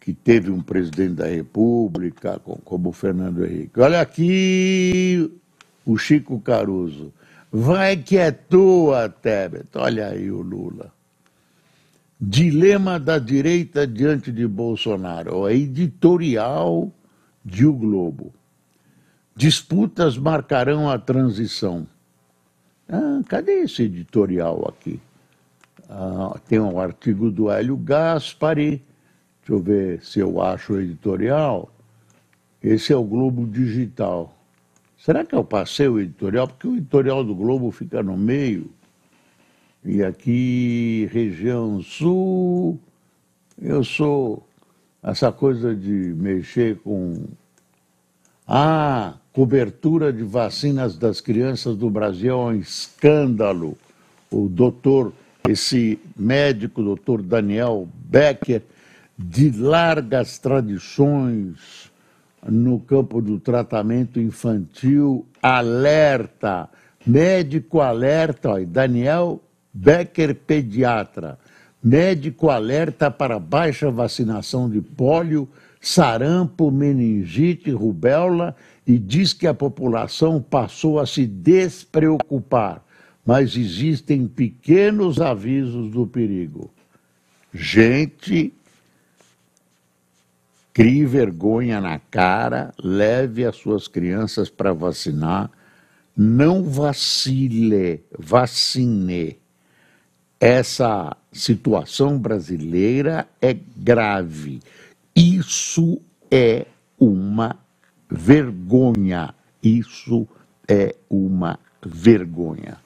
que 0.00 0.12
teve 0.12 0.50
um 0.50 0.60
presidente 0.60 1.14
da 1.14 1.26
República, 1.26 2.40
como 2.64 2.88
o 2.88 2.92
Fernando 2.92 3.44
Henrique. 3.44 3.78
Olha 3.78 4.00
aqui 4.00 5.30
o 5.84 5.96
Chico 5.96 6.40
Caruso. 6.40 7.12
Vai 7.50 7.96
que 7.98 8.16
é 8.16 8.30
tua, 8.30 9.08
Tebet. 9.08 9.66
Olha 9.74 10.08
aí 10.08 10.30
o 10.30 10.40
Lula. 10.40 10.92
Dilema 12.24 13.00
da 13.00 13.18
direita 13.18 13.84
diante 13.84 14.30
de 14.30 14.46
Bolsonaro, 14.46 15.44
a 15.44 15.52
editorial 15.52 16.92
de 17.44 17.66
O 17.66 17.72
Globo. 17.72 18.32
Disputas 19.34 20.16
marcarão 20.16 20.88
a 20.88 21.00
transição. 21.00 21.84
Ah, 22.88 23.22
cadê 23.28 23.62
esse 23.62 23.82
editorial 23.82 24.64
aqui? 24.68 25.00
Ah, 25.90 26.38
tem 26.46 26.60
um 26.60 26.78
artigo 26.78 27.28
do 27.28 27.50
Hélio 27.50 27.76
Gaspari. 27.76 28.80
Deixa 29.40 29.52
eu 29.52 29.58
ver 29.58 30.04
se 30.04 30.20
eu 30.20 30.40
acho 30.40 30.74
o 30.74 30.80
editorial. 30.80 31.74
Esse 32.62 32.92
é 32.92 32.96
o 32.96 33.02
Globo 33.02 33.48
Digital. 33.48 34.32
Será 34.96 35.24
que 35.24 35.34
eu 35.34 35.42
passei 35.42 35.88
o 35.88 35.98
editorial? 35.98 36.46
Porque 36.46 36.68
o 36.68 36.76
editorial 36.76 37.24
do 37.24 37.34
Globo 37.34 37.72
fica 37.72 38.00
no 38.00 38.16
meio. 38.16 38.70
E 39.84 40.00
aqui, 40.04 41.08
região 41.12 41.82
sul, 41.82 42.78
eu 43.60 43.82
sou 43.82 44.46
essa 45.02 45.32
coisa 45.32 45.74
de 45.74 45.90
mexer 45.90 46.76
com. 46.84 47.24
Ah, 48.46 49.14
cobertura 49.32 50.12
de 50.12 50.22
vacinas 50.22 50.96
das 50.96 51.20
crianças 51.20 51.76
do 51.76 51.90
Brasil 51.90 52.32
é 52.32 52.36
um 52.36 52.54
escândalo. 52.54 53.76
O 54.30 54.48
doutor, 54.48 55.12
esse 55.48 55.98
médico, 56.16 56.80
doutor 56.80 57.20
Daniel 57.20 57.88
Becker, 58.04 58.62
de 59.18 59.50
largas 59.50 60.38
tradições 60.38 61.90
no 62.48 62.78
campo 62.78 63.20
do 63.20 63.40
tratamento 63.40 64.20
infantil, 64.20 65.26
alerta, 65.42 66.68
médico 67.04 67.80
alerta, 67.80 68.50
ó, 68.50 68.60
Daniel 68.60 69.40
Becker, 69.72 70.34
pediatra, 70.34 71.38
médico 71.82 72.50
alerta 72.50 73.10
para 73.10 73.38
baixa 73.38 73.90
vacinação 73.90 74.68
de 74.68 74.80
pólio, 74.80 75.48
sarampo, 75.80 76.70
meningite, 76.70 77.70
rubéola 77.70 78.54
e 78.86 78.98
diz 78.98 79.32
que 79.32 79.46
a 79.46 79.54
população 79.54 80.40
passou 80.40 81.00
a 81.00 81.06
se 81.06 81.26
despreocupar, 81.26 82.84
mas 83.24 83.56
existem 83.56 84.26
pequenos 84.26 85.20
avisos 85.20 85.90
do 85.90 86.06
perigo. 86.06 86.70
Gente, 87.52 88.52
crie 90.72 91.04
vergonha 91.04 91.80
na 91.80 91.98
cara, 91.98 92.72
leve 92.82 93.44
as 93.44 93.56
suas 93.56 93.88
crianças 93.88 94.48
para 94.48 94.72
vacinar, 94.72 95.50
não 96.16 96.64
vacile, 96.64 98.04
vacine. 98.18 99.41
Essa 100.42 101.16
situação 101.32 102.18
brasileira 102.18 103.28
é 103.40 103.54
grave. 103.76 104.58
Isso 105.14 106.00
é 106.28 106.66
uma 106.98 107.56
vergonha. 108.10 109.32
Isso 109.62 110.26
é 110.66 110.96
uma 111.08 111.60
vergonha. 111.86 112.76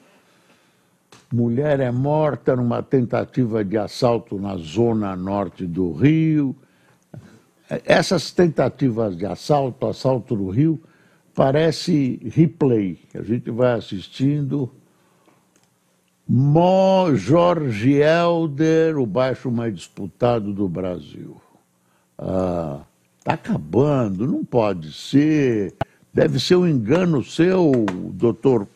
Mulher 1.33 1.81
é 1.81 1.90
morta 1.90 2.55
numa 2.55 2.83
tentativa 2.83 3.64
de 3.64 3.79
assalto 3.79 4.38
na 4.38 4.59
zona 4.59 5.16
norte 5.16 5.66
do 5.66 5.95
Rio. 5.95 6.55
Essas 7.87 8.33
tentativas 8.33 9.16
de 9.16 9.25
assalto, 9.25 9.87
assalto 9.87 10.37
no 10.37 10.51
Rio, 10.51 10.79
parece 11.35 12.21
replay. 12.23 12.99
A 13.14 13.23
gente 13.23 13.51
vai 13.51 13.73
assistindo. 13.79 14.71
Mó 16.29 17.15
Jorge 17.15 18.01
Helder, 18.01 18.99
o 18.99 19.07
baixo 19.07 19.51
mais 19.51 19.75
disputado 19.75 20.53
do 20.53 20.69
Brasil. 20.69 21.41
Ah, 22.19 22.81
Está 23.27 23.35
acabando, 23.35 24.25
não 24.25 24.45
pode 24.45 24.93
ser. 24.93 25.75
Deve 26.15 26.39
ser 26.39 26.55
um 26.55 26.69
engano 26.69 27.25
seu, 27.25 27.85
doutor, 28.12 28.69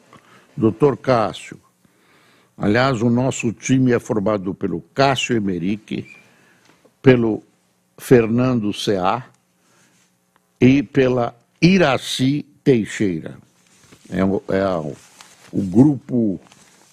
doutor 0.56 0.96
Cássio. 0.96 1.56
Aliás, 2.58 3.00
o 3.00 3.08
nosso 3.08 3.52
time 3.52 3.92
é 3.92 4.00
formado 4.00 4.52
pelo 4.52 4.80
Cássio 4.92 5.36
Emerick, 5.36 6.04
pelo 7.00 7.44
Fernando 7.96 8.72
Ceá 8.72 9.24
e 10.60 10.82
pela 10.82 11.32
Iraci 11.62 12.44
Teixeira. 12.64 13.38
É, 14.10 14.18
é 14.18 14.66
o, 14.78 14.96
o 15.52 15.62
grupo, 15.62 16.40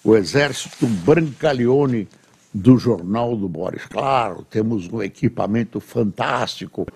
o 0.08 0.16
Exército 0.16 0.86
Brancaleone 0.86 2.08
do 2.54 2.78
Jornal 2.78 3.36
do 3.36 3.48
Boris. 3.48 3.84
Claro, 3.86 4.44
temos 4.48 4.88
um 4.88 5.02
equipamento 5.02 5.80
fantástico 5.80 6.86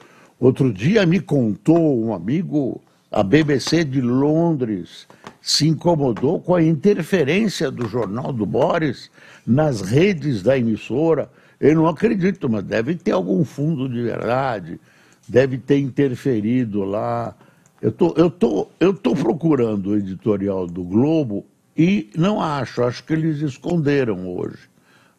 Outro 0.42 0.72
dia 0.72 1.06
me 1.06 1.20
contou 1.20 2.04
um 2.04 2.12
amigo, 2.12 2.80
a 3.12 3.22
BBC 3.22 3.84
de 3.84 4.00
Londres 4.00 5.06
se 5.40 5.68
incomodou 5.68 6.40
com 6.40 6.56
a 6.56 6.60
interferência 6.60 7.70
do 7.70 7.86
jornal 7.86 8.32
do 8.32 8.44
Boris 8.44 9.08
nas 9.46 9.82
redes 9.82 10.42
da 10.42 10.58
emissora. 10.58 11.30
Eu 11.60 11.76
não 11.76 11.86
acredito, 11.86 12.48
mas 12.50 12.64
deve 12.64 12.96
ter 12.96 13.12
algum 13.12 13.44
fundo 13.44 13.88
de 13.88 14.02
verdade, 14.02 14.80
deve 15.28 15.58
ter 15.58 15.78
interferido 15.78 16.82
lá. 16.82 17.36
Eu 17.80 17.92
tô, 17.92 18.12
eu 18.16 18.28
tô, 18.28 18.66
eu 18.80 18.92
tô 18.92 19.14
procurando 19.14 19.90
o 19.90 19.96
editorial 19.96 20.66
do 20.66 20.82
Globo 20.82 21.46
e 21.76 22.10
não 22.16 22.40
acho, 22.40 22.82
acho 22.82 23.04
que 23.04 23.12
eles 23.12 23.40
esconderam 23.40 24.28
hoje. 24.28 24.70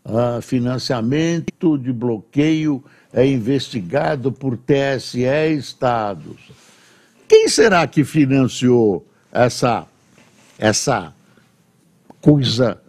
Ah, 0.06 0.40
financiamento 0.42 1.78
de 1.78 1.94
bloqueio 1.94 2.84
é 3.12 3.26
investigado 3.26 4.32
por 4.32 4.58
TSE 4.58 5.24
e 5.24 5.54
estados. 5.54 6.52
Quem 7.28 7.48
será 7.48 7.88
que 7.88 8.04
financiou 8.04 9.08
essa, 9.32 9.88
essa 10.58 11.14
coisa 12.22 12.82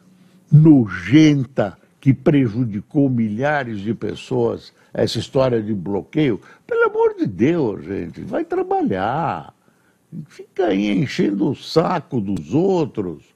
nojenta 0.50 1.78
que 2.00 2.12
prejudicou 2.12 3.08
milhares 3.08 3.80
de 3.80 3.94
pessoas, 3.94 4.72
essa 4.92 5.18
história 5.18 5.62
de 5.62 5.72
bloqueio? 5.72 6.40
Pelo 6.66 6.84
amor 6.84 7.14
de 7.16 7.26
Deus, 7.26 7.84
gente, 7.84 8.20
vai 8.22 8.44
trabalhar. 8.44 9.54
Fica 10.28 10.66
aí 10.66 10.90
enchendo 10.90 11.50
o 11.50 11.56
saco 11.56 12.20
dos 12.20 12.52
outros. 12.52 13.33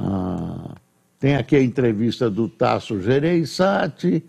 Ah, 0.00 0.76
tem 1.18 1.34
aqui 1.34 1.56
a 1.56 1.62
entrevista 1.62 2.30
do 2.30 2.48
Tasso 2.48 3.00
Gereissati 3.00 4.24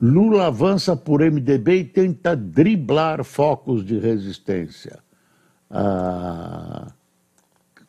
Lula 0.00 0.48
avança 0.48 0.96
por 0.96 1.20
MDB 1.22 1.78
e 1.78 1.84
tenta 1.84 2.36
driblar 2.36 3.24
focos 3.24 3.84
de 3.84 3.98
resistência. 3.98 4.98
Ah, 5.70 6.92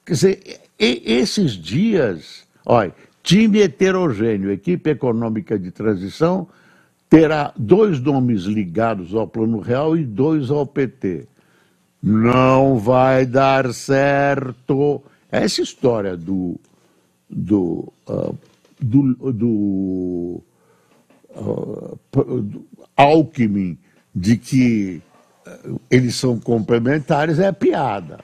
quer 0.05 0.13
dizer, 0.13 0.61
esses 0.79 1.51
dias, 1.51 2.45
olha, 2.65 2.93
time 3.23 3.59
heterogêneo, 3.59 4.51
equipe 4.51 4.91
econômica 4.91 5.57
de 5.57 5.71
transição, 5.71 6.47
terá 7.09 7.53
dois 7.57 7.99
nomes 7.99 8.43
ligados 8.43 9.13
ao 9.13 9.27
Plano 9.27 9.59
Real 9.59 9.97
e 9.97 10.05
dois 10.05 10.49
ao 10.49 10.65
PT. 10.65 11.27
Não 12.01 12.77
vai 12.77 13.25
dar 13.25 13.73
certo. 13.73 15.03
Essa 15.31 15.61
história 15.61 16.15
do, 16.15 16.57
do, 17.29 17.91
uh, 18.07 18.35
do, 18.79 19.31
do 19.33 20.41
uh, 21.35 21.99
Alckmin 22.95 23.77
de 24.13 24.37
que 24.37 25.01
uh, 25.45 25.81
eles 25.89 26.15
são 26.15 26.39
complementares 26.39 27.39
é 27.39 27.51
piada. 27.51 28.19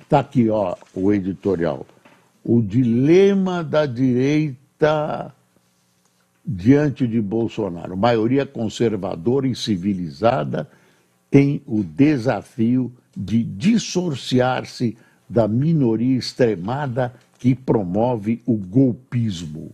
Está 0.00 0.20
aqui 0.20 0.48
ó, 0.48 0.74
o 0.94 1.12
editorial. 1.12 1.86
O 2.44 2.62
dilema 2.62 3.62
da 3.62 3.84
direita 3.84 5.34
diante 6.44 7.06
de 7.06 7.20
Bolsonaro. 7.20 7.94
Maioria 7.94 8.46
conservadora 8.46 9.46
e 9.46 9.54
civilizada 9.54 10.66
tem 11.30 11.60
o 11.66 11.84
desafio 11.84 12.90
de 13.14 13.42
dissociar-se 13.42 14.96
da 15.28 15.46
minoria 15.46 16.16
extremada 16.16 17.12
que 17.38 17.54
promove 17.54 18.42
o 18.44 18.56
golpismo 18.56 19.72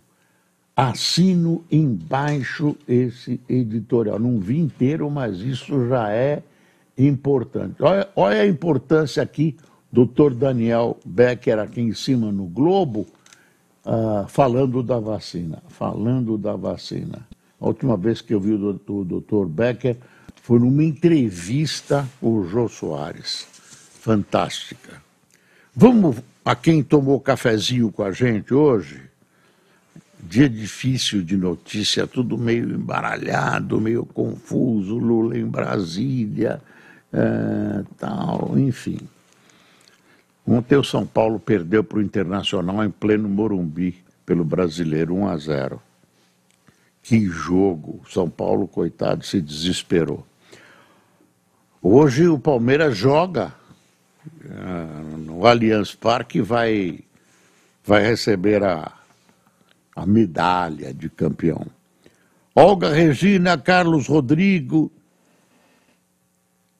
assino 0.77 1.65
embaixo 1.71 2.77
esse 2.89 3.41
editorial. 3.49 4.19
Não 4.19 4.41
vi 4.41 4.59
inteiro, 4.59 5.09
mas 5.11 5.39
isso 5.39 5.89
já 5.89 6.11
é 6.11 6.43
importante. 6.99 7.83
Olha, 7.83 8.09
olha 8.17 8.41
a 8.41 8.47
importância 8.47 9.23
aqui, 9.23 9.57
doutor 9.91 10.35
Daniel 10.35 10.99
Becker, 11.05 11.59
aqui 11.59 11.81
em 11.81 11.93
cima 11.95 12.33
no 12.33 12.47
Globo, 12.47 13.07
uh, 13.87 14.27
falando 14.29 14.83
da 14.83 14.99
vacina. 14.99 15.63
Falando 15.69 16.37
da 16.37 16.57
vacina. 16.57 17.27
A 17.61 17.67
última 17.67 17.97
vez 17.97 18.21
que 18.21 18.35
eu 18.35 18.41
vi 18.41 18.53
o 18.53 19.05
doutor 19.05 19.49
Becker 19.49 19.97
foi 20.43 20.59
numa 20.59 20.85
entrevista 20.85 22.07
com 22.21 22.39
o 22.39 22.45
Jô 22.45 22.69
Soares. 22.69 23.47
Fantástica. 24.01 25.03
Vamos 25.75 26.17
a 26.45 26.55
quem 26.55 26.83
tomou 26.83 27.21
cafezinho 27.21 27.91
com 27.91 28.03
a 28.03 28.13
gente 28.13 28.53
hoje? 28.53 29.05
dia 30.27 30.49
difícil 30.49 31.23
de 31.23 31.37
notícia, 31.37 32.07
tudo 32.07 32.39
meio 32.39 32.71
embaralhado, 32.71 33.81
meio 33.81 34.07
confuso, 34.07 34.97
Lula 34.97 35.39
em 35.39 35.45
Brasília, 35.45 36.61
é, 37.13 37.85
tal, 37.99 38.59
enfim. 38.59 38.99
Ontem 40.47 40.77
o 40.77 40.85
São 40.85 41.07
Paulo 41.07 41.39
perdeu 41.39 41.85
para 41.85 41.99
o 41.99 42.03
Internacional 42.03 42.85
em 42.85 42.91
pleno 42.91 43.29
Morumbi, 43.29 44.03
pelo 44.27 44.45
brasileiro, 44.45 45.15
1 45.15 45.29
a 45.29 45.37
0. 45.37 45.83
Que 47.03 47.27
jogo! 47.27 48.01
São 48.09 48.29
Paulo, 48.29 48.67
coitado, 48.67 49.25
se 49.25 49.41
desesperou. 49.41 50.27
Hoje 51.83 52.27
o 52.29 52.39
Palmeiras 52.39 52.97
joga 52.97 53.53
no 55.19 55.47
Allianz 55.47 55.95
Parque 55.95 56.41
vai 56.41 57.01
vai 57.87 58.03
receber 58.03 58.63
a, 58.63 58.93
a 59.95 60.07
medalha 60.07 60.93
de 60.95 61.11
campeão. 61.11 61.67
Olga 62.55 62.89
Regina, 62.89 63.59
Carlos 63.59 64.07
Rodrigo, 64.07 64.91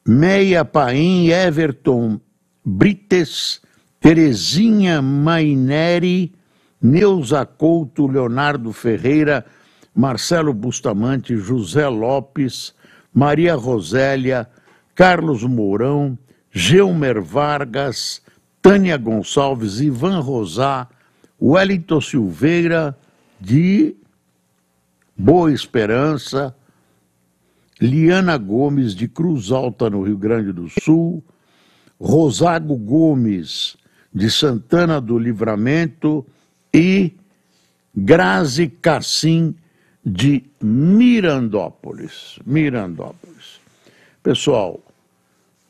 Meia 0.07 0.65
Paim, 0.65 1.29
Everton 1.29 2.19
Brites, 2.65 3.61
Terezinha 3.99 5.01
Maineri, 5.01 6.33
Neuza 6.81 7.45
Couto, 7.45 8.07
Leonardo 8.07 8.71
Ferreira, 8.73 9.45
Marcelo 9.93 10.53
Bustamante, 10.53 11.35
José 11.35 11.87
Lopes, 11.87 12.73
Maria 13.13 13.55
Rosélia, 13.55 14.49
Carlos 14.95 15.43
Mourão, 15.43 16.17
Gelmer 16.57 17.19
Vargas, 17.19 18.21
Tânia 18.61 18.95
Gonçalves, 18.95 19.81
Ivan 19.81 20.21
Rosá, 20.21 20.87
Wellington 21.39 21.99
Silveira, 21.99 22.97
de 23.41 23.93
Boa 25.17 25.51
Esperança, 25.51 26.55
Liana 27.81 28.37
Gomes, 28.37 28.95
de 28.95 29.05
Cruz 29.05 29.51
Alta, 29.51 29.89
no 29.89 30.01
Rio 30.01 30.17
Grande 30.17 30.53
do 30.53 30.69
Sul, 30.81 31.21
Rosago 31.99 32.77
Gomes, 32.77 33.75
de 34.13 34.31
Santana 34.31 35.01
do 35.01 35.19
Livramento, 35.19 36.25
e 36.73 37.11
Grazi 37.93 38.69
Cassim, 38.69 39.53
de 40.05 40.41
Mirandópolis. 40.61 42.39
Mirandópolis. 42.45 43.59
Pessoal, 44.23 44.84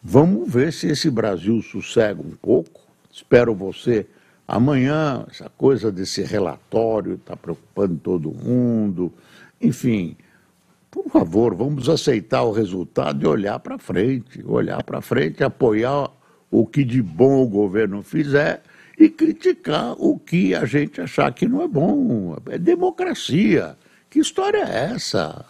vamos 0.08 0.54
ver 0.54 0.72
se 0.72 0.88
esse 0.88 1.10
Brasil 1.10 1.60
sossega 1.64 2.22
um 2.22 2.36
pouco. 2.40 2.82
Espero 3.12 3.56
você 3.56 4.06
amanhã. 4.48 5.26
Essa 5.32 5.50
coisa 5.58 5.92
desse 5.92 6.22
relatório 6.22 7.16
está 7.16 7.36
preocupando 7.36 7.98
todo 7.98 8.32
mundo. 8.32 9.12
Enfim, 9.60 10.16
por 10.92 11.10
favor, 11.10 11.56
vamos 11.56 11.90
aceitar 11.90 12.44
o 12.44 12.52
resultado 12.52 13.24
e 13.24 13.28
olhar 13.28 13.58
para 13.60 13.80
frente, 13.80 14.44
olhar 14.46 14.84
para 14.84 15.02
frente, 15.02 15.44
apoiar 15.44 16.12
o 16.52 16.68
que 16.68 16.84
de 16.84 17.02
bom 17.02 17.42
o 17.42 17.48
governo 17.48 18.04
fizer 18.04 18.62
e 18.98 19.10
criticar 19.10 19.96
o 19.98 20.20
que 20.20 20.54
a 20.54 20.66
gente 20.66 21.02
achar 21.02 21.34
que 21.34 21.48
não 21.48 21.64
é 21.64 21.68
bom. 21.68 22.38
É 22.52 22.60
democracia. 22.60 23.76
Que 24.08 24.20
história 24.20 24.60
é 24.60 24.94
essa? 24.94 25.44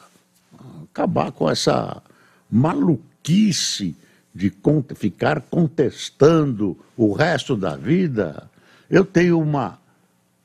Acabar 0.89 1.33
com 1.33 1.49
essa 1.49 2.01
maluquice 2.49 3.95
de 4.35 4.53
ficar 4.95 5.39
contestando 5.39 6.77
o 6.97 7.13
resto 7.13 7.55
da 7.55 7.77
vida. 7.77 8.51
Eu 8.89 9.05
tenho 9.05 9.39
uma 9.39 9.79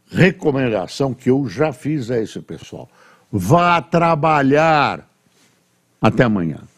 recomendação 0.09 1.13
que 1.13 1.29
eu 1.29 1.49
já 1.49 1.73
fiz 1.73 2.09
a 2.09 2.19
esse 2.19 2.41
pessoal. 2.41 2.89
Vá 3.33 3.83
trabalhar. 3.83 5.11
Até 6.01 6.23
amanhã. 6.23 6.70